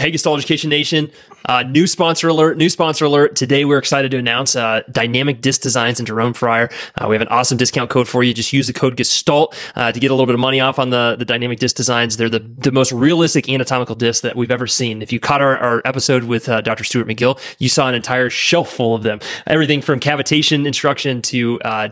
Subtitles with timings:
[0.00, 1.10] Hey, Gestalt Education Nation.
[1.46, 3.34] Uh, new sponsor alert, new sponsor alert.
[3.36, 6.68] Today, we're excited to announce uh, Dynamic Disc Designs and Jerome Fryer.
[6.96, 8.32] Uh, we have an awesome discount code for you.
[8.34, 10.90] Just use the code Gestalt uh, to get a little bit of money off on
[10.90, 12.16] the, the Dynamic Disc Designs.
[12.16, 15.02] They're the, the most realistic anatomical discs that we've ever seen.
[15.02, 16.84] If you caught our, our episode with uh, Dr.
[16.84, 19.18] Stuart McGill, you saw an entire shelf full of them.
[19.46, 21.88] Everything from cavitation instruction to uh,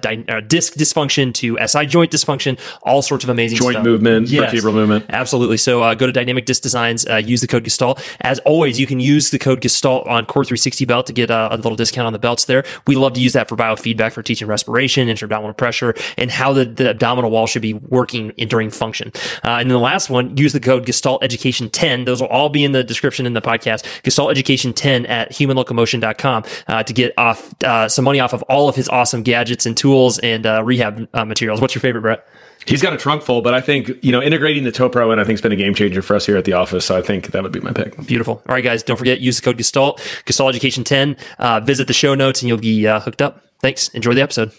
[0.46, 3.85] disc dysfunction to SI joint dysfunction, all sorts of amazing Joint stuff.
[3.85, 4.51] movement, Yes.
[4.53, 5.07] vertebral movement.
[5.09, 5.57] Absolutely.
[5.57, 8.01] So uh, go to Dynamic Disc Designs, uh, use the code Gestalt.
[8.21, 11.48] As always, you can use the code Gestalt on Core 360 belt to get uh,
[11.51, 12.65] a little discount on the belts there.
[12.87, 16.65] We love to use that for biofeedback for teaching respiration, intra-abdominal pressure, and how the,
[16.65, 19.12] the abdominal wall should be working in, during function.
[19.45, 22.05] Uh, and then the last one, use the code Gestalt Education 10.
[22.05, 24.02] Those will all be in the description in the podcast.
[24.02, 28.69] Gestalt Education 10 at humanlocomotion.com uh, to get off uh, some money off of all
[28.69, 31.60] of his awesome gadgets and tools and uh, rehab uh, materials.
[31.60, 32.27] What's your favorite, Brett?
[32.66, 35.21] He's got a trunk full, but I think you know integrating the Toe Pro and
[35.21, 36.85] I think has been a game changer for us here at the office.
[36.85, 37.96] So I think that would be my pick.
[38.07, 38.43] Beautiful.
[38.46, 41.16] All right, guys, don't forget, use the code Gestalt, Gestalt Education 10.
[41.38, 43.45] Uh, visit the show notes and you'll be uh, hooked up.
[43.60, 43.88] Thanks.
[43.90, 44.52] Enjoy the episode.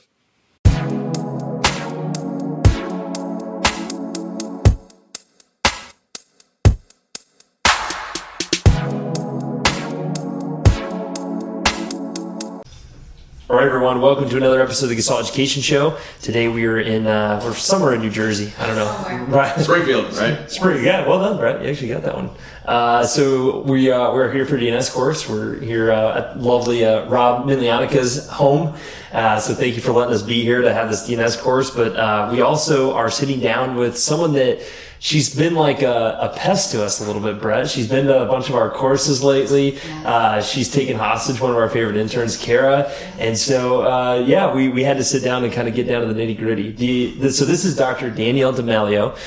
[13.50, 14.00] All right, everyone.
[14.00, 15.98] Welcome to another episode of the Gestalt Education Show.
[16.22, 18.54] Today we are in uh, we're somewhere in New Jersey.
[18.59, 19.36] I don't know.
[19.36, 19.59] Right.
[19.59, 20.52] Springfield, right?
[20.52, 21.64] Spring, yeah, well done, Brett.
[21.64, 22.30] You actually got that one.
[22.70, 25.28] Uh, so we uh, we're here for DNS course.
[25.28, 28.76] We're here uh, at lovely uh, Rob Milianica's home.
[29.11, 31.72] Uh, so thank you for letting us be here to have this DNS course.
[31.72, 34.61] But uh, we also are sitting down with someone that
[35.00, 37.67] she's been like a, a pest to us a little bit, Brett.
[37.67, 39.80] She's been to a bunch of our courses lately.
[40.06, 42.83] Uh, she's taken hostage one of our favorite interns, Kara.
[43.17, 46.06] And so, uh, yeah, we, we had to sit down and kind of get down
[46.06, 47.31] to the nitty gritty.
[47.31, 48.11] So this is Dr.
[48.11, 49.17] Danielle Damelio.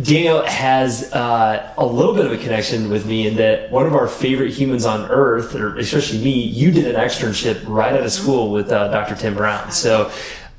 [0.00, 3.94] Danielle has uh, a little bit of a connection with me in that one of
[3.94, 8.12] our favorite humans on earth, or especially me, you did an externship right out of
[8.12, 9.16] school with uh, Dr.
[9.16, 9.72] Tim Brown.
[9.72, 10.12] So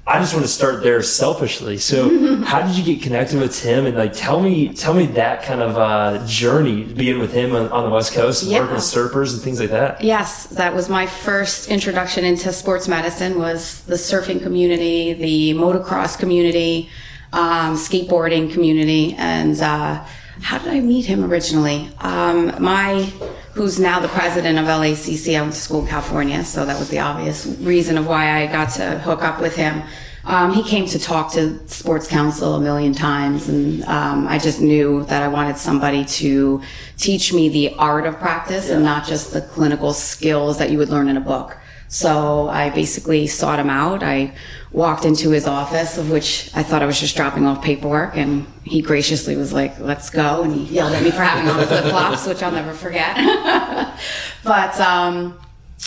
[0.05, 1.78] I just want to start there selfishly.
[1.78, 3.85] So how did you get connected with Tim?
[3.85, 7.69] And like, tell me, tell me that kind of uh, journey being with him on,
[7.72, 8.59] on the West Coast Yeah.
[8.59, 10.03] working with surfers and things like that.
[10.03, 16.19] Yes, that was my first introduction into sports medicine was the surfing community, the motocross
[16.19, 16.89] community,
[17.34, 20.03] um, skateboarding community, and uh,
[20.42, 21.90] how did I meet him originally?
[22.00, 23.03] Um, my,
[23.53, 26.90] who's now the president of LACC, I went to school in California, so that was
[26.90, 29.84] the obvious reason of why I got to hook up with him.
[30.24, 34.62] Um, he came to talk to Sports Council a million times, and um, I just
[34.62, 36.62] knew that I wanted somebody to
[36.98, 40.90] teach me the art of practice and not just the clinical skills that you would
[40.90, 41.58] learn in a book.
[41.91, 44.02] So I basically sought him out.
[44.02, 44.34] I
[44.72, 48.47] walked into his office, of which I thought I was just dropping off paperwork, and
[48.63, 51.84] he graciously was like, "Let's go," and he yelled at me for having on flip
[51.84, 53.18] flops, which I'll never forget.
[54.46, 55.38] but um,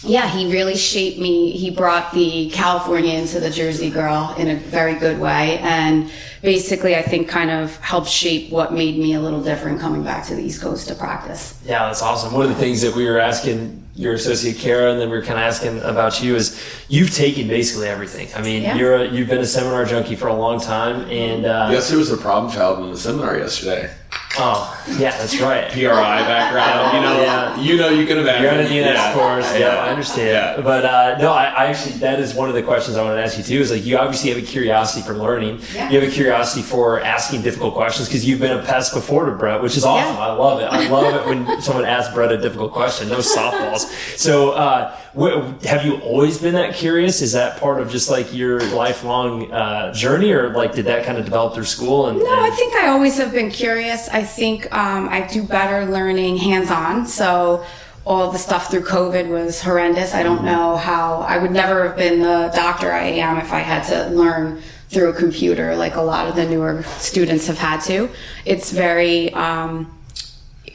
[0.02, 1.52] yeah, he really shaped me.
[1.52, 5.58] He brought the California into the Jersey girl in a very good way.
[5.60, 6.10] And
[6.42, 10.26] basically, I think kind of helped shape what made me a little different coming back
[10.26, 11.58] to the East Coast to practice.
[11.64, 12.34] Yeah, that's awesome.
[12.34, 15.22] One of the things that we were asking your associate Kara, and then we were
[15.22, 18.28] kind of asking about you is you've taken basically everything.
[18.34, 18.76] I mean, Yeah.
[18.76, 21.98] you're a, you've been a seminar junkie for a long time, and uh, Yes, there
[21.98, 23.90] was a problem child in the seminar yesterday.
[24.38, 25.70] Oh yeah, that's right.
[25.70, 27.56] PRI background, you know, Yeah.
[27.60, 28.42] you know, you can imagine.
[28.42, 29.14] You're on a DNS Yeah.
[29.14, 29.58] course.
[29.58, 30.28] Yeah, I understand.
[30.28, 30.62] Yeah.
[30.62, 33.22] But uh, no, I, I actually that is one of the questions I wanted to
[33.24, 33.60] ask you too.
[33.60, 35.60] Is like you obviously have a curiosity for learning.
[35.74, 35.90] Yeah.
[35.90, 39.32] You have a curiosity for asking difficult questions because you've been a pest before to
[39.32, 40.14] Brett, which is awesome.
[40.16, 40.20] Yeah.
[40.22, 40.64] I love it.
[40.66, 43.08] I love it when someone asks Brett a difficult question.
[43.08, 43.86] No softballs.
[44.18, 47.22] So, uh, wh- have you always been that curious?
[47.22, 51.18] Is that part of just like your lifelong uh, journey, or like did that kind
[51.18, 52.08] of develop through school?
[52.08, 54.08] And, No, I think I always have been curious.
[54.08, 57.06] I think um, I do better learning hands on.
[57.06, 57.64] So
[58.04, 60.14] all the stuff through COVID was horrendous.
[60.14, 63.60] I don't know how I would never have been the doctor I am if I
[63.60, 64.60] had to learn
[64.90, 68.10] through a computer like a lot of the newer students have had to.
[68.44, 69.32] It's very.
[69.32, 69.90] Um,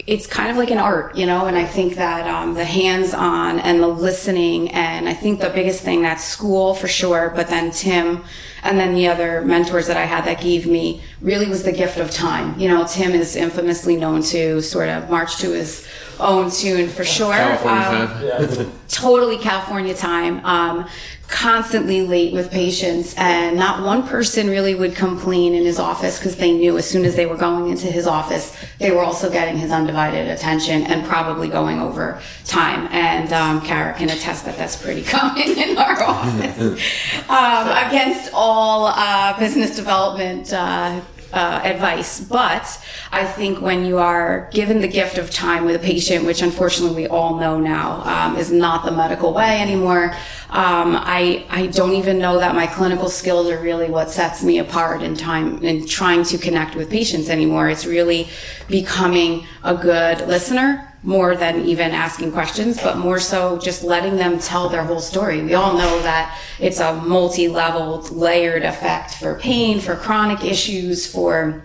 [0.06, 3.12] it's kind of like an art, you know, and I think that um, the hands
[3.14, 7.48] on and the listening, and I think the biggest thing that's school for sure, but
[7.48, 8.24] then Tim
[8.62, 11.98] and then the other mentors that I had that gave me really was the gift
[11.98, 12.58] of time.
[12.60, 15.86] You know, Tim is infamously known to sort of march to his
[16.18, 17.32] own tune for sure.
[17.32, 18.72] California Um, fan.
[18.88, 20.44] totally California time.
[20.44, 20.86] Um,
[21.30, 26.36] constantly late with patients, and not one person really would complain in his office because
[26.36, 29.56] they knew as soon as they were going into his office, they were also getting
[29.56, 32.88] his undivided attention and probably going over time.
[32.90, 36.58] And um, Kara can attest that that's pretty common in our office.
[37.28, 40.52] um, against all uh, business development.
[40.52, 41.00] Uh,
[41.32, 45.78] uh, advice, but I think when you are given the gift of time with a
[45.78, 50.14] patient, which unfortunately we all know now um, is not the medical way anymore,
[50.50, 54.58] um, I I don't even know that my clinical skills are really what sets me
[54.58, 57.68] apart in time in trying to connect with patients anymore.
[57.68, 58.28] It's really
[58.68, 64.38] becoming a good listener more than even asking questions, but more so just letting them
[64.38, 65.42] tell their whole story.
[65.42, 71.64] We all know that it's a multi-leveled, layered effect for pain, for chronic issues, for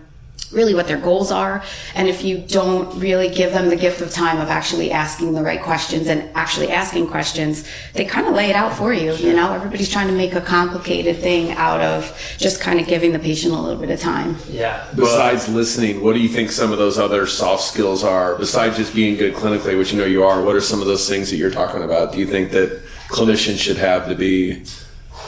[0.52, 1.62] really what their goals are.
[1.94, 5.42] And if you don't really give them the gift of time of actually asking the
[5.42, 7.64] right questions and actually asking questions,
[7.94, 9.14] they kind of lay it out for you.
[9.14, 13.12] You know, everybody's trying to make a complicated thing out of just kind of giving
[13.12, 14.36] the patient a little bit of time.
[14.48, 14.86] Yeah.
[14.94, 18.36] Besides listening, what do you think some of those other soft skills are?
[18.36, 21.08] Besides just being good clinically, which you know you are, what are some of those
[21.08, 22.12] things that you're talking about?
[22.12, 24.64] Do you think that clinicians should have to be?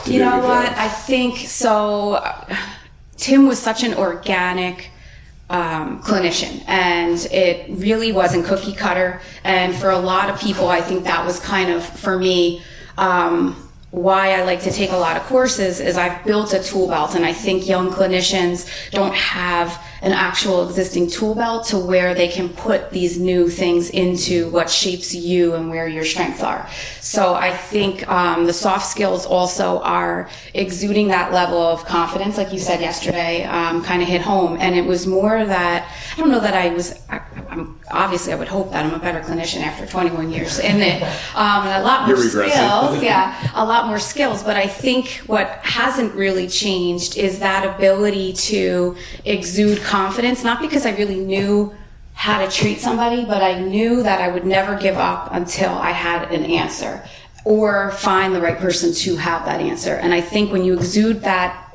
[0.05, 0.65] to You know what?
[0.65, 0.75] job?
[0.77, 2.23] I think so.
[3.17, 4.91] Tim was such an organic
[5.49, 9.21] um, clinician, and it really wasn't cookie cutter.
[9.43, 12.61] And for a lot of people, I think that was kind of for me.
[12.97, 16.87] Um, why I like to take a lot of courses is I've built a tool
[16.87, 22.13] belt, and I think young clinicians don't have an actual existing tool belt to where
[22.13, 26.67] they can put these new things into what shapes you and where your strengths are.
[27.01, 32.53] So I think um, the soft skills also are exuding that level of confidence, like
[32.53, 34.57] you said yesterday, um, kind of hit home.
[34.59, 36.99] And it was more that I don't know that I was.
[37.49, 41.01] I'm obviously I would hope that I'm a better clinician after 21 years in it,
[41.35, 43.01] um, and a lot more skills.
[43.03, 44.43] Yeah, a lot more skills.
[44.43, 50.85] But I think what hasn't really changed is that ability to exude confidence, not because
[50.85, 51.73] I really knew
[52.13, 55.91] how to treat somebody, but I knew that I would never give up until I
[55.91, 57.03] had an answer
[57.45, 59.95] or find the right person to have that answer.
[59.95, 61.68] And I think when you exude that,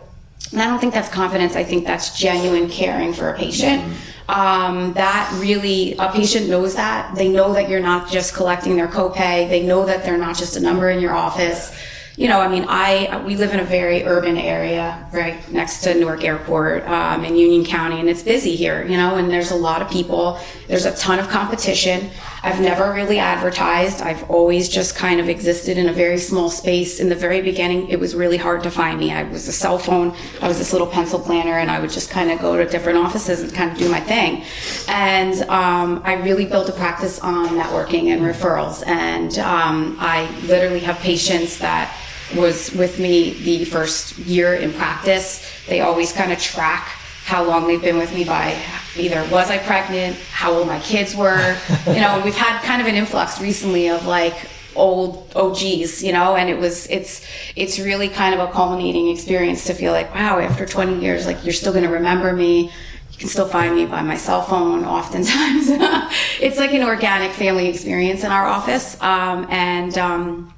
[0.53, 3.97] and I don't think that's confidence, I think that's genuine caring for a patient.
[4.29, 7.15] Um, that really, a patient knows that.
[7.15, 9.49] They know that you're not just collecting their copay.
[9.49, 11.77] They know that they're not just a number in your office
[12.17, 15.95] you know, I mean, I we live in a very urban area, right next to
[15.95, 19.57] Newark Airport um, in Union County, and it's busy here, you know, and there's a
[19.57, 20.39] lot of people.
[20.67, 22.11] There's a ton of competition.
[22.43, 24.01] I've never really advertised.
[24.01, 27.01] I've always just kind of existed in a very small space.
[27.01, 29.13] In the very beginning, it was really hard to find me.
[29.13, 30.15] I was a cell phone.
[30.41, 32.99] I was this little pencil planner, and I would just kind of go to different
[32.99, 34.45] offices and kind of do my thing.
[34.89, 38.87] And um, I really built a practice on networking and referrals.
[38.87, 41.95] And um, I literally have patients that
[42.37, 45.47] was with me the first year in practice.
[45.67, 46.89] They always kind of track
[47.25, 48.57] how long they've been with me by
[48.97, 51.57] either was I pregnant, how old my kids were,
[51.87, 54.35] you know, we've had kind of an influx recently of like
[54.77, 57.27] old OGs, you know, and it was it's
[57.57, 61.43] it's really kind of a culminating experience to feel like, wow, after 20 years, like
[61.45, 62.71] you're still gonna remember me.
[63.11, 65.69] You can still find me by my cell phone oftentimes.
[66.41, 69.01] it's like an organic family experience in our office.
[69.01, 70.53] Um, and um,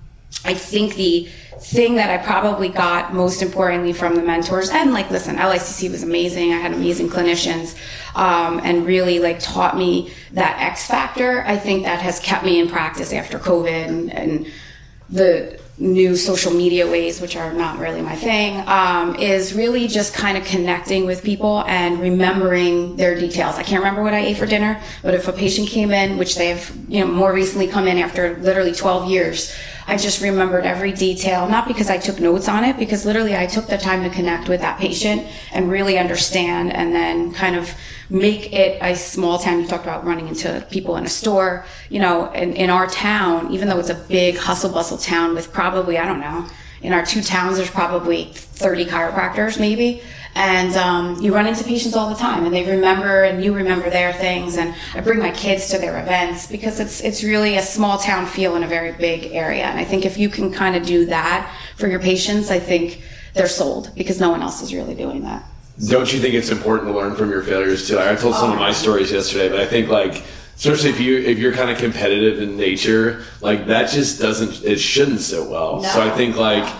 [0.45, 1.29] I think the
[1.61, 6.03] thing that I probably got most importantly from the mentors and like listen LACC was
[6.03, 7.77] amazing I had amazing clinicians
[8.15, 12.61] um, and really like taught me that X factor I think that has kept me
[12.61, 14.47] in practice after COVID and, and
[15.09, 20.15] the new social media ways, which are not really my thing, um, is really just
[20.15, 23.57] kind of connecting with people and remembering their details.
[23.57, 26.37] I can't remember what I ate for dinner, but if a patient came in, which
[26.37, 29.55] they've you know more recently come in after literally 12 years,
[29.89, 33.47] I just remembered every detail, not because I took notes on it, because literally I
[33.47, 37.73] took the time to connect with that patient and really understand and then kind of
[38.11, 39.61] make it a small town.
[39.61, 43.53] You talked about running into people in a store, you know, in, in our town,
[43.53, 46.47] even though it's a big hustle bustle town with probably, I don't know,
[46.83, 50.03] in our two towns, there's probably 30 chiropractors maybe.
[50.37, 53.89] And um, you run into patients all the time, and they remember, and you remember
[53.89, 54.59] their things.
[54.59, 58.27] And I bring my kids to their events because it's it's really a small town
[58.27, 59.65] feel in a very big area.
[59.65, 63.03] And I think if you can kind of do that for your patients, I think
[63.33, 65.43] they're sold because no one else is really doing that.
[65.89, 67.97] Don't you think it's important to learn from your failures too?
[67.97, 70.23] Like, I told some of my stories yesterday, but I think like
[70.57, 74.79] especially if you if you're kind of competitive in nature, like that just doesn't it
[74.79, 75.81] shouldn't sit well.
[75.81, 75.89] No.
[75.89, 76.71] So I think like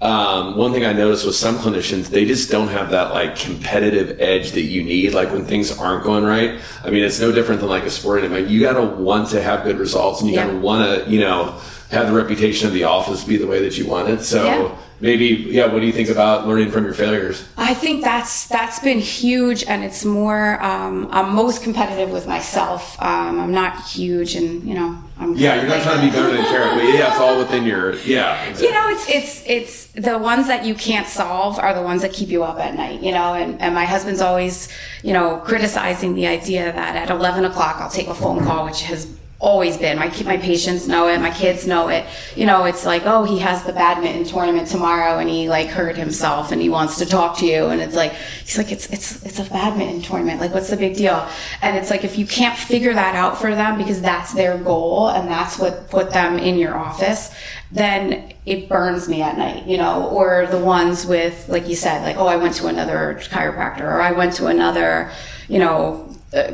[0.00, 4.18] um, one thing I noticed with some clinicians, they just don't have that like competitive
[4.18, 5.12] edge that you need.
[5.12, 6.58] Like when things aren't going right.
[6.82, 8.48] I mean, it's no different than like a sporting event.
[8.48, 11.20] You got to want to have good results, and you got to want to you
[11.20, 14.22] know have the reputation of the office be the way that you want it.
[14.22, 14.44] So.
[14.44, 14.76] Yeah.
[15.00, 18.80] Maybe yeah what do you think about learning from your failures I think that's that's
[18.80, 20.60] been huge, and it's more.
[20.60, 23.00] Um, I'm most competitive with myself.
[23.00, 25.36] Um, I'm not huge, and you know, I'm.
[25.36, 27.94] yeah you're not trying to be better than Kara but yeah it's all within your
[28.00, 28.66] yeah exactly.
[28.66, 32.12] You know, it's it's it's the ones that you can't solve are the ones that
[32.12, 33.02] keep you up at night.
[33.02, 34.68] You know, and and my husband's always,
[35.04, 38.82] you know, criticizing the idea that at 11 o'clock I'll take a phone call, which
[38.82, 39.06] has
[39.40, 39.98] always been.
[39.98, 41.18] My my patients know it.
[41.18, 42.04] My kids know it.
[42.36, 45.96] You know, it's like, oh, he has the badminton tournament tomorrow, and he like hurt
[45.96, 49.24] himself, and he wants to talk to you, and it's like he's like, it's it's
[49.24, 50.40] it's a badminton tournament.
[50.40, 51.26] Like, what's the big deal?
[51.62, 55.08] And it's like if you can't figure that out for them because that's their goal
[55.08, 57.34] and that's what put them in your office,
[57.72, 59.66] then it burns me at night.
[59.66, 63.18] You know, or the ones with like you said, like, oh, I went to another
[63.22, 65.10] chiropractor, or I went to another,
[65.48, 66.06] you know.
[66.32, 66.52] Uh,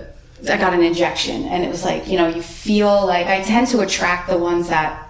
[0.48, 3.68] I got an injection and it was like, you know, you feel like I tend
[3.68, 5.06] to attract the ones that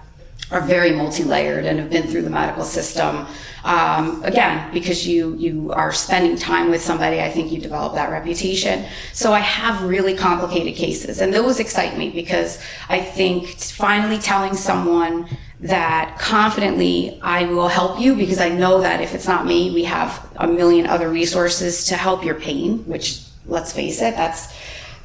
[0.50, 3.26] are very multi-layered and have been through the medical system.
[3.64, 8.10] Um, again, because you you are spending time with somebody, I think you develop that
[8.10, 8.86] reputation.
[9.12, 14.54] So I have really complicated cases, and those excite me because I think finally telling
[14.54, 15.28] someone
[15.58, 19.82] that confidently I will help you because I know that if it's not me, we
[19.84, 22.84] have a million other resources to help your pain.
[22.86, 24.54] Which, let's face it, that's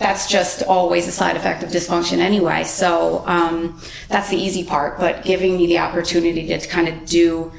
[0.01, 2.63] that's just always a side effect of dysfunction anyway.
[2.63, 3.79] So um,
[4.09, 4.99] that's the easy part.
[4.99, 7.51] But giving me the opportunity to kind of do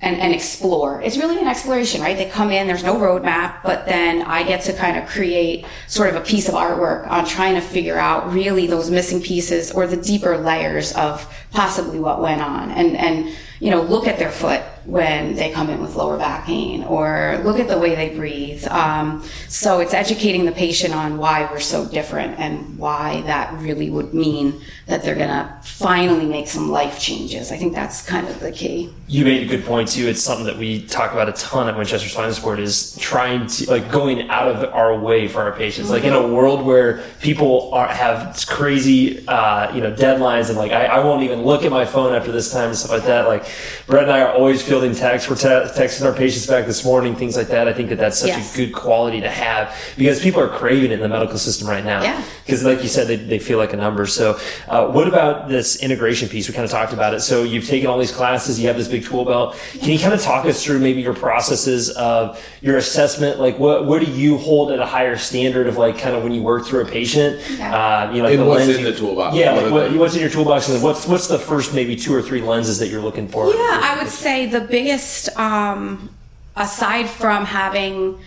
[0.00, 1.00] and, and explore.
[1.00, 2.16] It's really an exploration, right?
[2.16, 6.10] They come in, there's no roadmap, but then I get to kind of create sort
[6.10, 9.86] of a piece of artwork on trying to figure out really those missing pieces or
[9.86, 14.30] the deeper layers of possibly what went on and, and, you know, look at their
[14.30, 18.14] foot when they come in with lower back pain or look at the way they
[18.16, 18.64] breathe.
[18.68, 23.90] Um, so it's educating the patient on why we're so different and why that really
[23.90, 27.50] would mean that they're going to finally make some life changes.
[27.50, 28.92] I think that's kind of the key.
[29.08, 30.06] You made a good point too.
[30.06, 33.70] It's something that we talk about a ton at Winchester Spinal Support is trying to
[33.70, 35.90] like going out of our way for our patients.
[35.90, 40.70] Like in a world where people are have crazy, uh, you know, deadlines and like
[40.70, 43.26] I, I won't even look at my phone after this time and stuff like that.
[43.26, 43.46] Like
[43.86, 45.28] Brett and I are always fielding texts.
[45.30, 47.66] We're te- texting our patients back this morning, things like that.
[47.66, 48.54] I think that that's such Yes.
[48.54, 51.84] a good quality to have because people are craving it in the medical system right
[51.84, 52.02] now.
[52.02, 52.22] Yeah.
[52.44, 54.06] Because like you said, they, they feel like a number.
[54.06, 56.46] So, uh, what about this integration piece?
[56.46, 57.20] We kind of talked about it.
[57.20, 59.56] So you've taken all these classes, you have this big tool belt.
[59.80, 63.40] Can you kind of talk us through maybe your processes of your assessment?
[63.40, 66.32] Like what, what do you hold at a higher standard of like kind of when
[66.34, 67.40] you work through a patient?
[67.60, 69.34] Uh, you know, like And the what's lens in you- the toolbox?
[69.36, 69.52] Yeah.
[69.52, 72.42] Like what, what's in your toolbox and what's, what's the first maybe two or three
[72.42, 73.46] lenses that you're looking for?
[73.48, 76.10] Yeah, I would say the biggest, um,
[76.56, 78.18] aside from having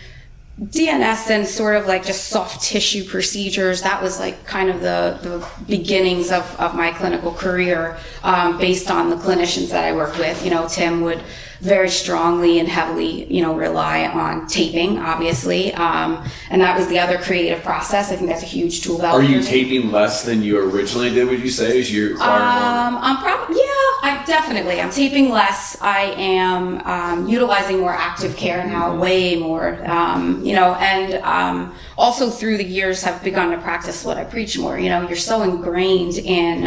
[0.60, 5.18] DNS and sort of like just soft tissue procedures, that was like kind of the,
[5.22, 10.18] the beginnings of, of my clinical career um, based on the clinicians that I worked
[10.18, 10.44] with.
[10.44, 11.22] You know, Tim would
[11.60, 15.72] very strongly and heavily, you know, rely on taping, obviously.
[15.74, 18.10] Um, and that was the other creative process.
[18.10, 19.02] I think that's a huge tool.
[19.02, 19.42] Are you me.
[19.42, 21.28] taping less than you originally did?
[21.28, 21.78] Would you say?
[21.78, 23.66] Is you require Um, I'm probably yeah.
[24.02, 24.80] I definitely.
[24.80, 25.76] I'm taping less.
[25.82, 29.78] I am um, utilizing more active care now, way more.
[29.86, 34.24] Um, you know, and um, also through the years have begun to practice what I
[34.24, 34.78] preach more.
[34.78, 36.66] You know, you're so ingrained in.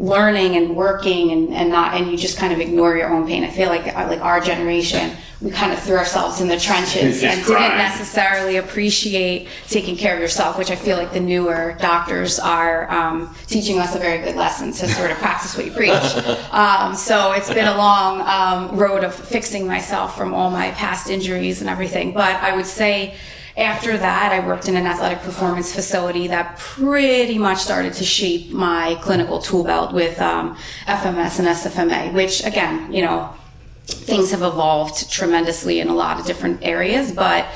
[0.00, 3.44] Learning and working and, and not and you just kind of ignore your own pain
[3.44, 7.22] i feel like uh, like our generation we kind of threw ourselves in the trenches
[7.22, 7.64] and grind.
[7.64, 12.90] didn't necessarily appreciate taking care of yourself, which I feel like the newer doctors are
[12.90, 15.90] um, teaching us a very good lesson to sort of practice what you preach.
[16.50, 21.08] Um, so it's been a long um, road of fixing myself from all my past
[21.08, 22.12] injuries and everything.
[22.12, 23.14] But I would say
[23.56, 28.50] after that, I worked in an athletic performance facility that pretty much started to shape
[28.50, 33.34] my clinical tool belt with um, FMS and SFMA, which again, you know,
[33.86, 37.46] things have evolved tremendously in a lot of different areas, but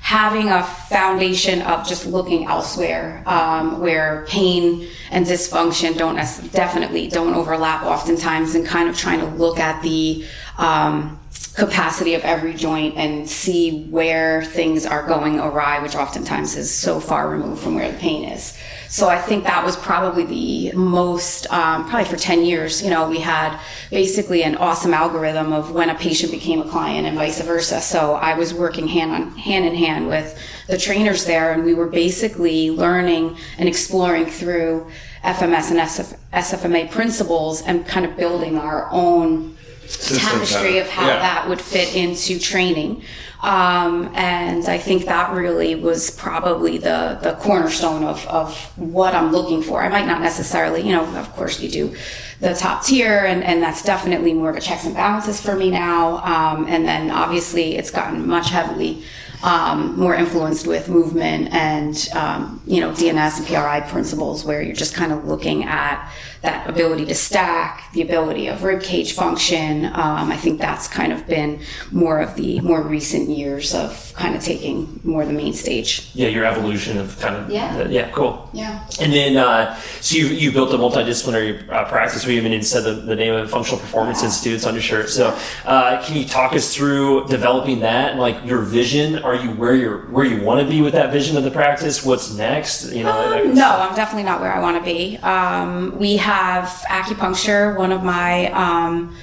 [0.00, 6.16] having a foundation of just looking elsewhere um, where pain and dysfunction don't
[6.52, 10.24] definitely don't overlap oftentimes and kind of trying to look at the
[10.58, 11.18] um,
[11.54, 16.98] capacity of every joint and see where things are going awry which oftentimes is so
[16.98, 18.56] far removed from where the pain is
[18.92, 23.08] so I think that was probably the most, um, probably for 10 years, you know,
[23.08, 27.40] we had basically an awesome algorithm of when a patient became a client and vice
[27.40, 27.80] versa.
[27.80, 31.72] So I was working hand on hand in hand with the trainers there and we
[31.72, 34.86] were basically learning and exploring through
[35.24, 39.56] FMS and SF, SFMA principles and kind of building our own
[39.98, 41.18] tapestry of how Yeah.
[41.18, 43.02] that would fit into training.
[43.42, 49.32] Um, and I think that really was probably the, the cornerstone of, of what I'm
[49.32, 49.82] looking for.
[49.82, 51.96] I might not necessarily, you know, of course you do
[52.42, 55.70] the top tier and, and that's definitely more of a checks and balances for me
[55.70, 56.16] now.
[56.24, 59.04] Um, and then obviously it's gotten much heavily
[59.42, 64.74] um, more influenced with movement and um, you know DNS and PRI principles, where you're
[64.74, 66.10] just kind of looking at
[66.42, 69.86] that ability to stack, the ability of rib cage function.
[69.86, 74.34] Um, I think that's kind of been more of the more recent years of kind
[74.34, 76.10] of taking more the main stage.
[76.14, 77.86] Yeah, your evolution of kind of Yeah.
[77.88, 78.48] yeah, cool.
[78.52, 78.84] Yeah.
[79.00, 82.24] And then, uh, so you you built a multidisciplinary uh, practice.
[82.32, 84.54] We even said the, the name of Functional Performance Institute.
[84.54, 85.10] It's on your shirt.
[85.10, 89.18] So, uh, can you talk us through developing that and like your vision?
[89.18, 92.04] Are you where you're where you want to be with that vision of the practice?
[92.04, 92.90] What's next?
[92.90, 93.68] You know, of No.
[93.68, 95.18] I'm definitely not where I want to be.
[95.18, 99.14] Um, we have acupuncture, one of my um,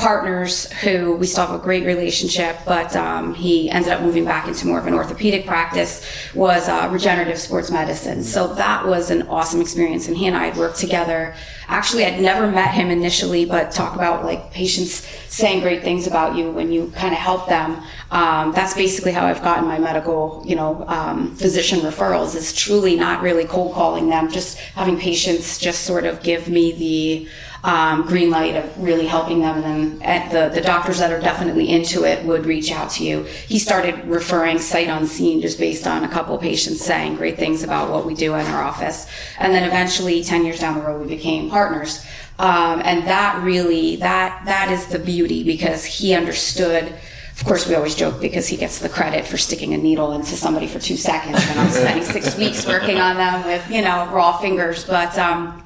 [0.00, 4.48] partners who we still have a great relationship, but um, he ended up moving back
[4.48, 8.24] into more of an orthopedic practice, was uh, regenerative sports medicine.
[8.24, 10.08] So that was an awesome experience.
[10.08, 11.34] And he and I had worked together.
[11.68, 16.34] Actually, I'd never met him initially, but talk about like patients saying great things about
[16.34, 17.82] you when you kind of help them.
[18.10, 22.96] Um, that's basically how I've gotten my medical, you know, um, physician referrals is truly
[22.96, 27.28] not really cold calling them, just having patients just sort of give me the
[27.62, 29.56] um, green light of really helping them.
[29.56, 33.04] And then at the, the doctors that are definitely into it would reach out to
[33.04, 33.24] you.
[33.24, 37.62] He started referring sight unseen just based on a couple of patients saying great things
[37.62, 39.06] about what we do in our office.
[39.38, 42.04] And then eventually 10 years down the road, we became partners.
[42.38, 46.94] Um, and that really, that, that is the beauty because he understood
[47.40, 50.36] of course, we always joke because he gets the credit for sticking a needle into
[50.36, 54.10] somebody for two seconds, and I'm spending six weeks working on them with you know
[54.12, 54.84] raw fingers.
[54.84, 55.59] But um,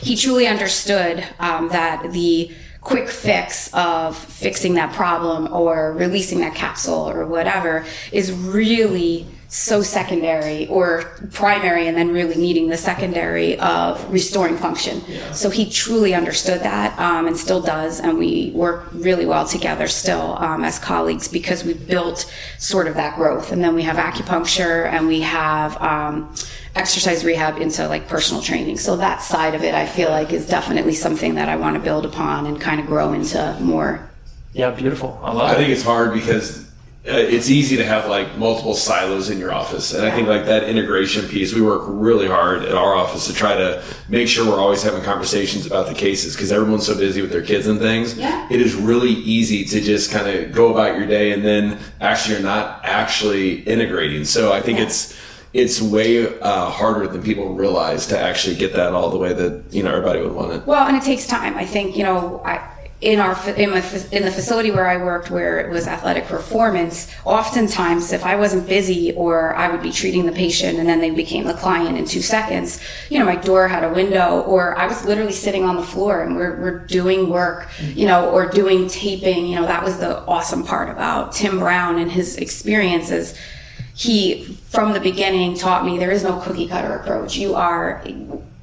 [0.00, 6.54] he truly understood um, that the quick fix of fixing that problem or releasing that
[6.54, 11.02] capsule or whatever is really so secondary or
[11.32, 15.02] primary and then really needing the secondary of restoring function.
[15.32, 17.98] So he truly understood that um, and still does.
[17.98, 22.94] And we work really well together still um, as colleagues because we built sort of
[22.94, 23.50] that growth.
[23.50, 26.32] And then we have acupuncture and we have um,
[26.76, 28.78] exercise rehab into like personal training.
[28.78, 31.82] So that side of it, I feel like is definitely something that I want to
[31.82, 34.08] build upon and kind of grow into more.
[34.52, 35.18] yeah, beautiful.
[35.24, 35.56] I love I it.
[35.56, 36.69] think it's hard because
[37.08, 40.44] uh, it's easy to have like multiple silos in your office, and I think like
[40.44, 41.54] that integration piece.
[41.54, 45.02] We work really hard at our office to try to make sure we're always having
[45.02, 48.18] conversations about the cases because everyone's so busy with their kids and things.
[48.18, 48.46] Yeah.
[48.50, 52.34] It is really easy to just kind of go about your day, and then actually
[52.34, 54.26] you're not actually integrating.
[54.26, 55.18] So I think it's
[55.54, 59.64] it's way uh, harder than people realize to actually get that all the way that
[59.70, 60.66] you know everybody would want it.
[60.66, 61.56] Well, and it takes time.
[61.56, 62.56] I think you know, I,
[63.00, 63.82] in our in, my,
[64.12, 68.68] in the facility where I worked, where it was athletic performance, oftentimes if I wasn't
[68.68, 72.04] busy or I would be treating the patient and then they became the client in
[72.04, 75.76] two seconds, you know, my door had a window, or I was literally sitting on
[75.76, 79.46] the floor and we're we're doing work, you know, or doing taping.
[79.46, 83.38] You know, that was the awesome part about Tim Brown and his experiences
[83.94, 88.02] he from the beginning taught me there is no cookie cutter approach you are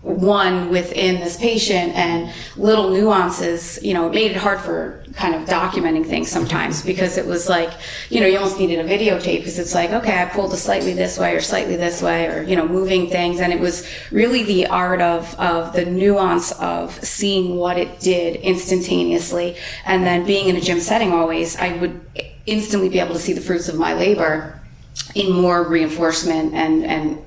[0.08, 5.36] one within this patient and little nuances you know it made it hard for kind
[5.36, 7.70] of documenting things sometimes because it was like
[8.10, 10.94] you know you almost needed a videotape because it's like okay i pulled it slightly
[10.94, 14.44] this way or slightly this way or you know moving things and it was really
[14.44, 20.48] the art of of the nuance of seeing what it did instantaneously and then being
[20.48, 22.00] in a gym setting always i would
[22.46, 24.58] instantly be able to see the fruits of my labor
[25.16, 27.22] in more reinforcement and and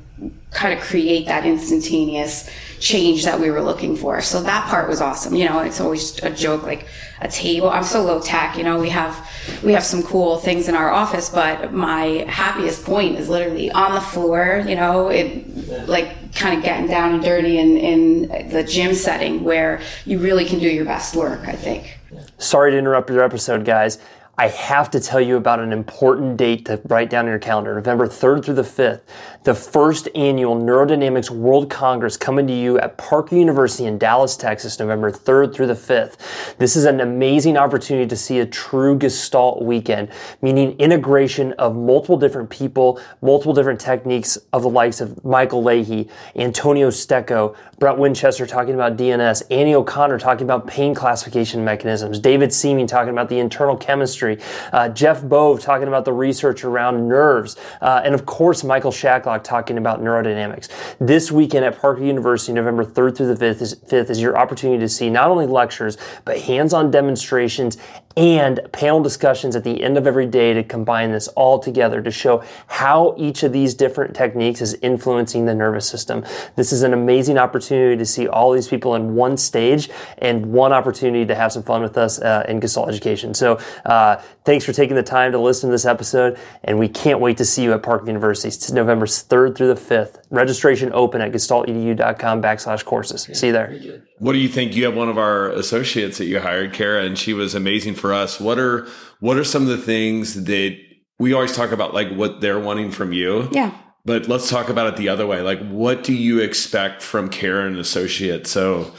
[0.51, 4.21] kind of create that instantaneous change that we were looking for.
[4.23, 5.35] So that part was awesome.
[5.35, 6.87] You know, it's always a joke like
[7.21, 7.69] a table.
[7.69, 9.29] I'm so low tech, you know, we have
[9.63, 13.95] we have some cool things in our office, but my happiest point is literally on
[13.95, 18.65] the floor, you know, it like kind of getting down and dirty in, in the
[18.65, 21.99] gym setting where you really can do your best work, I think.
[22.39, 23.99] Sorry to interrupt your episode, guys.
[24.41, 27.75] I have to tell you about an important date to write down in your calendar
[27.75, 29.03] November 3rd through the 5th.
[29.43, 34.79] The first annual Neurodynamics World Congress coming to you at Parker University in Dallas, Texas,
[34.79, 36.57] November 3rd through the 5th.
[36.57, 40.09] This is an amazing opportunity to see a true Gestalt weekend,
[40.41, 46.09] meaning integration of multiple different people, multiple different techniques of the likes of Michael Leahy,
[46.35, 52.55] Antonio Stecco, Brett Winchester talking about DNS, Annie O'Connor talking about pain classification mechanisms, David
[52.55, 54.30] Seaman talking about the internal chemistry
[54.73, 57.57] Uh, Jeff Bove talking about the research around nerves.
[57.81, 60.69] Uh, and of course, Michael Shacklock talking about neurodynamics.
[60.99, 64.81] This weekend at Parker University, November 3rd through the 5th is, 5th is your opportunity
[64.81, 67.77] to see not only lectures, but hands-on demonstrations
[68.17, 72.11] and panel discussions at the end of every day to combine this all together to
[72.11, 76.25] show how each of these different techniques is influencing the nervous system.
[76.57, 80.73] This is an amazing opportunity to see all these people in one stage and one
[80.73, 83.33] opportunity to have some fun with us uh, in Gestalt education.
[83.33, 87.21] So, uh, thanks for taking the time to listen to this episode, and we can't
[87.21, 88.49] wait to see you at Park University.
[88.49, 90.23] It's November 3rd through the 5th.
[90.31, 93.29] Registration open at gestaltedu.com backslash courses.
[93.33, 94.03] See you there.
[94.19, 94.75] What do you think?
[94.75, 98.13] You have one of our associates that you hired, Kara, and she was amazing for
[98.13, 98.41] us.
[98.41, 98.89] What are
[99.21, 100.77] what are some of the things that
[101.19, 103.49] we always talk about, like what they're wanting from you?
[103.53, 103.73] Yeah.
[104.05, 105.43] But let's talk about it the other way.
[105.43, 108.47] Like, what do you expect from karen associate?
[108.47, 108.91] So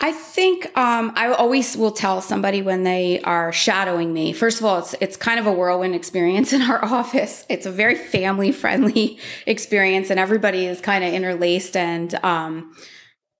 [0.00, 4.32] I think um, I always will tell somebody when they are shadowing me.
[4.32, 7.46] First of all, it's it's kind of a whirlwind experience in our office.
[7.48, 12.74] It's a very family friendly experience, and everybody is kind of interlaced and um,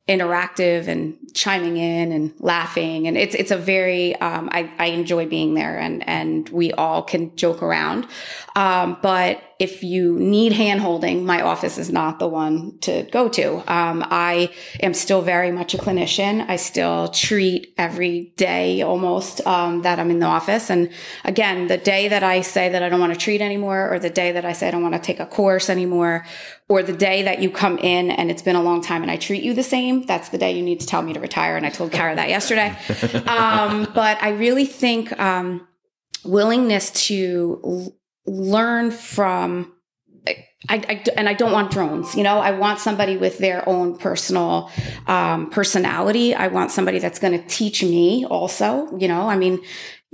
[0.08, 3.06] interactive and chiming in and laughing.
[3.06, 7.02] And it's it's a very um, I, I enjoy being there and and we all
[7.02, 8.06] can joke around.
[8.54, 13.28] Um, but if you need hand holding my office is not the one to go
[13.28, 14.50] to um, i
[14.80, 20.10] am still very much a clinician i still treat every day almost um, that i'm
[20.10, 20.90] in the office and
[21.24, 24.14] again the day that i say that i don't want to treat anymore or the
[24.22, 26.24] day that i say i don't want to take a course anymore
[26.68, 29.16] or the day that you come in and it's been a long time and I
[29.16, 31.56] treat you the same, that's the day you need to tell me to retire.
[31.56, 32.76] And I told Kara that yesterday.
[33.34, 35.66] Um, but I really think um,
[36.24, 37.92] willingness to
[38.26, 39.72] learn from.
[40.66, 42.14] I, I, and I don't want drones.
[42.14, 44.70] You know, I want somebody with their own personal
[45.06, 46.34] um, personality.
[46.34, 48.96] I want somebody that's going to teach me also.
[48.96, 49.60] You know, I mean,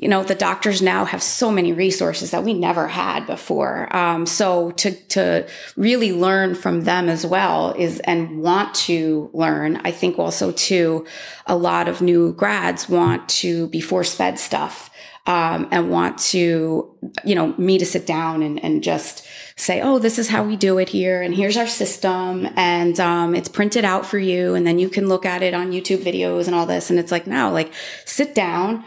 [0.00, 3.94] you know, the doctors now have so many resources that we never had before.
[3.94, 5.46] Um, so to, to
[5.76, 9.76] really learn from them as well is, and want to learn.
[9.84, 11.06] I think also too,
[11.46, 14.89] a lot of new grads want to be force fed stuff.
[15.26, 19.98] Um, and want to, you know, me to sit down and, and just say, oh,
[19.98, 21.20] this is how we do it here.
[21.20, 22.48] And here's our system.
[22.56, 24.54] And, um, it's printed out for you.
[24.54, 26.88] And then you can look at it on YouTube videos and all this.
[26.90, 27.72] And it's like, now, like
[28.06, 28.82] sit down,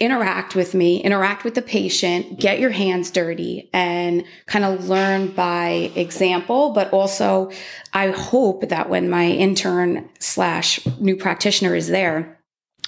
[0.00, 5.28] interact with me, interact with the patient, get your hands dirty and kind of learn
[5.28, 6.70] by example.
[6.70, 7.50] But also
[7.92, 12.38] I hope that when my intern slash new practitioner is there,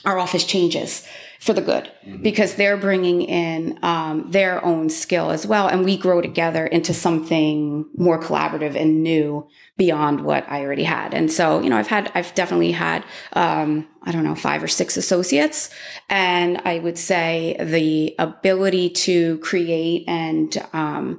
[0.05, 1.07] our office changes
[1.43, 2.23] for the good mm-hmm.
[2.23, 5.67] because they're bringing in um, their own skill as well.
[5.67, 11.13] And we grow together into something more collaborative and new beyond what I already had.
[11.13, 14.69] And so, you know, I've had, I've definitely had, um, I don't know, five or
[14.69, 15.71] six associates.
[16.09, 21.19] And I would say the ability to create and um,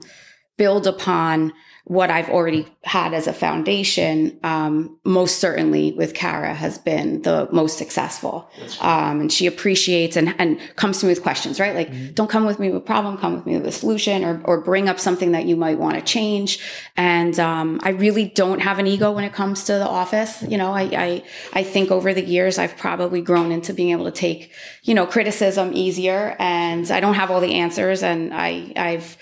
[0.57, 1.51] build upon
[1.85, 7.49] what I've already had as a foundation, um, most certainly with Kara has been the
[7.51, 8.49] most successful.
[8.79, 11.75] Um, and she appreciates and, and comes to me with questions, right?
[11.75, 12.13] Like, mm-hmm.
[12.13, 14.61] don't come with me with a problem, come with me with a solution or, or
[14.61, 16.59] bring up something that you might want to change.
[16.95, 20.41] And, um, I really don't have an ego when it comes to the office.
[20.43, 24.05] You know, I, I, I think over the years, I've probably grown into being able
[24.05, 28.71] to take, you know, criticism easier and I don't have all the answers and I,
[28.77, 29.17] I've,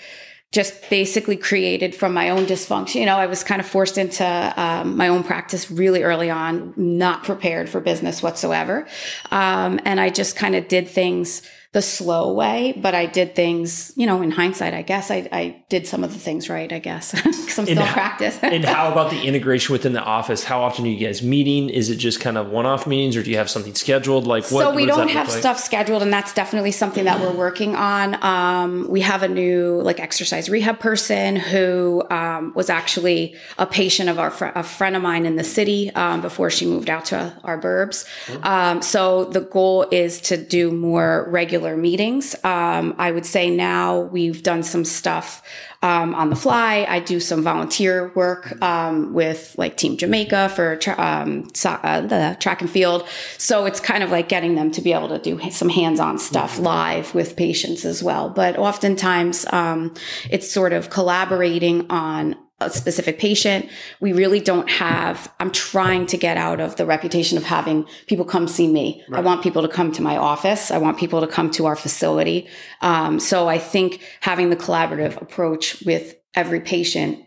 [0.52, 2.96] just basically created from my own dysfunction.
[2.96, 6.74] You know, I was kind of forced into um, my own practice really early on,
[6.76, 8.86] not prepared for business whatsoever.
[9.30, 13.94] Um, and I just kind of did things the slow way, but I did things,
[13.96, 16.78] you know, in hindsight, I guess I, I did some of the things right, I
[16.78, 18.38] guess, because I'm still practice.
[18.42, 20.44] and how about the integration within the office?
[20.44, 21.70] How often are you guys meeting?
[21.70, 24.26] Is it just kind of one off meetings or do you have something scheduled?
[24.26, 24.64] Like what?
[24.64, 25.38] So we what don't have like?
[25.38, 28.22] stuff scheduled and that's definitely something that we're working on.
[28.22, 34.10] Um, we have a new like exercise rehab person who um, was actually a patient
[34.10, 37.06] of our fr- a friend of mine in the city um, before she moved out
[37.06, 38.06] to our burbs.
[38.44, 42.34] Um, so the goal is to do more regular regular meetings.
[42.44, 45.42] Um, I would say now we've done some stuff
[45.82, 46.86] um, on the fly.
[46.88, 52.00] I do some volunteer work um, with like Team Jamaica for tra- um, so, uh,
[52.00, 53.06] the track and field.
[53.38, 56.54] So it's kind of like getting them to be able to do some hands-on stuff
[56.54, 56.64] mm-hmm.
[56.64, 58.28] live with patients as well.
[58.28, 59.94] But oftentimes um,
[60.30, 63.68] it's sort of collaborating on a specific patient.
[64.00, 68.24] We really don't have, I'm trying to get out of the reputation of having people
[68.24, 69.02] come see me.
[69.08, 69.18] Right.
[69.18, 70.70] I want people to come to my office.
[70.70, 72.48] I want people to come to our facility.
[72.80, 77.24] Um, so I think having the collaborative approach with every patient.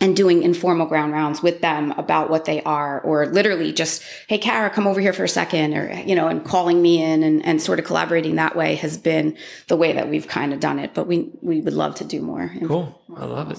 [0.00, 4.38] And doing informal ground rounds with them about what they are, or literally just, hey,
[4.38, 7.44] Kara, come over here for a second, or, you know, and calling me in and,
[7.44, 9.36] and sort of collaborating that way has been
[9.68, 10.94] the way that we've kind of done it.
[10.94, 12.50] But we, we would love to do more.
[12.66, 12.98] Cool.
[13.14, 13.58] I love it.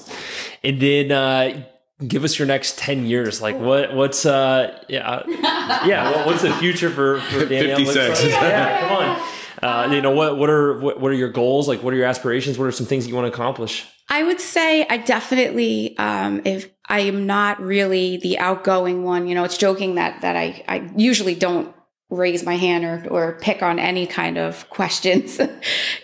[0.63, 1.63] And then, uh,
[2.07, 5.21] give us your next 10 years like what what's uh yeah
[5.85, 7.77] yeah what, what's the future for, for Danielle?
[7.77, 8.23] 56.
[8.23, 8.31] Like?
[8.31, 9.29] yeah come on
[9.91, 12.07] uh, you know what what are what, what are your goals like what are your
[12.07, 15.97] aspirations what are some things that you want to accomplish I would say I definitely,
[15.97, 20.35] um, if I am not really the outgoing one, you know, it's joking that, that
[20.35, 21.73] I, I usually don't
[22.11, 25.39] raise my hand or, or pick on any kind of questions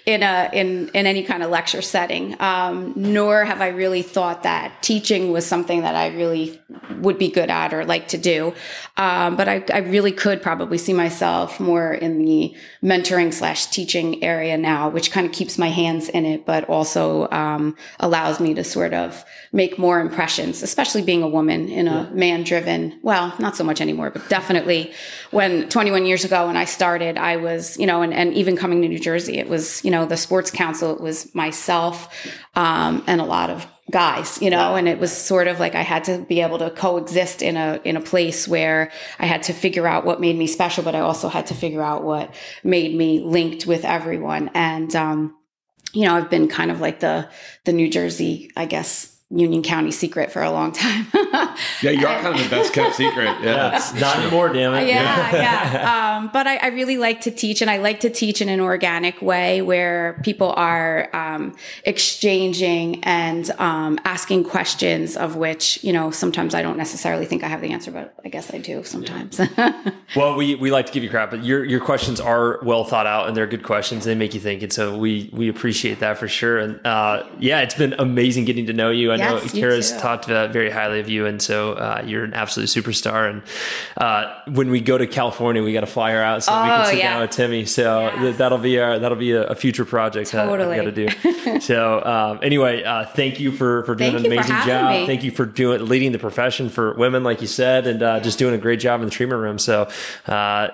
[0.06, 2.36] in a in in any kind of lecture setting.
[2.42, 6.60] Um, nor have i really thought that teaching was something that i really
[7.00, 8.54] would be good at or like to do.
[8.98, 14.24] Um, but I, I really could probably see myself more in the mentoring slash teaching
[14.24, 18.54] area now which kind of keeps my hands in it but also um, allows me
[18.54, 23.34] to sort of make more impressions especially being a woman in a man driven well
[23.40, 24.92] not so much anymore but definitely
[25.32, 28.82] when 21 years ago when I started, I was, you know, and, and even coming
[28.82, 32.14] to New Jersey, it was, you know, the sports council, it was myself
[32.56, 35.82] um, and a lot of guys, you know, and it was sort of like I
[35.82, 39.54] had to be able to coexist in a in a place where I had to
[39.54, 42.34] figure out what made me special, but I also had to figure out what
[42.64, 44.52] made me linked with everyone.
[44.54, 45.36] And um,
[45.94, 47.30] you know, I've been kind of like the
[47.64, 51.06] the New Jersey, I guess, Union County secret for a long time.
[51.82, 53.26] yeah, you're kind of the best kept secret.
[53.44, 54.88] Yeah, not anymore, damn it.
[54.88, 55.94] Yeah, yeah.
[56.18, 58.60] Um, but I, I, really like to teach, and I like to teach in an
[58.60, 66.10] organic way where people are um, exchanging and um, asking questions, of which you know
[66.10, 69.40] sometimes I don't necessarily think I have the answer, but I guess I do sometimes.
[70.16, 73.06] well, we, we like to give you crap, but your your questions are well thought
[73.06, 74.06] out and they're good questions.
[74.06, 76.58] They make you think, and so we we appreciate that for sure.
[76.58, 79.12] And uh, yeah, it's been amazing getting to know you.
[79.22, 82.34] I yes, know Kara's talked uh, very highly of you, and so uh, you're an
[82.34, 83.30] absolute superstar.
[83.30, 83.42] And
[83.98, 86.70] uh, when we go to California, we got to fly her out so oh, we
[86.70, 87.14] can oh, sit yeah.
[87.14, 87.66] down with Timmy.
[87.66, 88.20] So yes.
[88.20, 90.58] th- that'll be our that'll be a, a future project totally.
[90.58, 91.60] that we got to do.
[91.62, 94.92] so um, anyway, uh, thank you for for doing thank an amazing job.
[94.92, 95.06] Me.
[95.06, 98.40] Thank you for doing leading the profession for women, like you said, and uh, just
[98.40, 99.60] doing a great job in the treatment room.
[99.60, 99.90] So,
[100.26, 100.70] uh,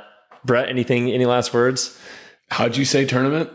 [0.46, 1.12] Brett, anything?
[1.12, 1.98] Any last words?
[2.50, 3.50] How'd you say tournament?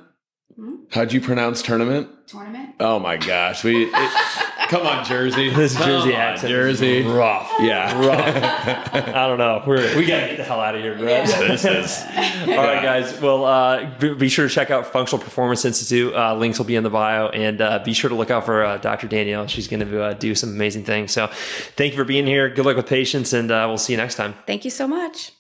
[0.57, 0.77] Hmm?
[0.91, 2.11] How'd you pronounce tournament?
[2.27, 2.75] Tournament.
[2.81, 3.85] Oh my gosh, we.
[3.85, 5.49] It, Come on, Jersey.
[5.59, 7.51] This Come Jersey on, accent, Jersey, rough.
[7.59, 8.95] Yeah, rough.
[8.95, 9.63] I don't know.
[9.67, 11.09] We're, we gotta get the hell out of here, bro.
[11.09, 11.27] Yeah.
[11.49, 12.05] This is.
[12.49, 13.21] All right, guys.
[13.21, 16.15] Well, uh, be, sure to check out Functional Performance Institute.
[16.15, 18.63] Uh, links will be in the bio, and uh, be sure to look out for
[18.63, 19.09] uh, Dr.
[19.09, 19.47] Danielle.
[19.47, 21.13] She's going to uh, do some amazing things.
[21.13, 21.29] So,
[21.77, 22.49] thank you for being here.
[22.49, 24.35] Good luck with patients, and uh, we'll see you next time.
[24.47, 25.33] Thank you so much.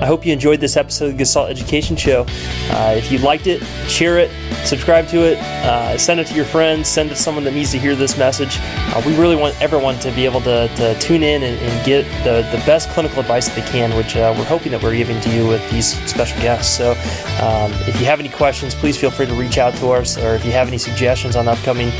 [0.00, 2.24] I hope you enjoyed this episode of the Gestalt Education Show.
[2.70, 4.30] Uh, if you liked it, share it,
[4.64, 7.70] subscribe to it, uh, send it to your friends, send it to someone that needs
[7.72, 8.58] to hear this message.
[8.60, 12.04] Uh, we really want everyone to be able to, to tune in and, and, get
[12.24, 15.18] the, the best clinical advice that they can, which uh, we're hoping that we're giving
[15.20, 16.76] to you with these special guests.
[16.76, 16.90] So
[17.42, 20.34] um, if you have any questions, please feel free to reach out to us, or
[20.34, 21.90] if you have any suggestions on upcoming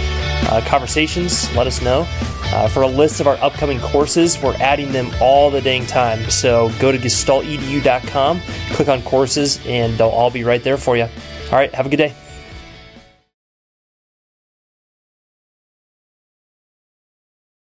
[0.50, 2.06] uh, conversations, let us know.
[2.52, 6.28] Uh, for a list of our upcoming courses, we're adding them all the dang time.
[6.28, 8.40] So go to gestaltedu.com,
[8.72, 11.04] click on courses, and they'll all be right there for you.
[11.04, 12.14] All right, have a good day.